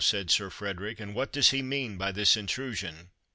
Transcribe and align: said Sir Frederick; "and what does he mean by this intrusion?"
said 0.03 0.31
Sir 0.31 0.49
Frederick; 0.49 0.99
"and 0.99 1.13
what 1.13 1.31
does 1.31 1.51
he 1.51 1.61
mean 1.61 1.95
by 1.95 2.11
this 2.11 2.35
intrusion?" 2.35 3.11